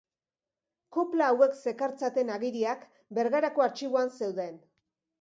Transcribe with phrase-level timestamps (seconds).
[0.97, 4.63] Kopla hauek zekartzaten agiriak Bergarako Artxiboan zeuden.